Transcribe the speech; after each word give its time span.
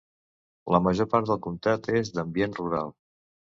La 0.75 0.79
major 0.85 1.09
part 1.11 1.29
del 1.33 1.41
comtat 1.49 1.91
és 2.01 2.11
d'ambient 2.17 2.59
rural. 2.65 2.93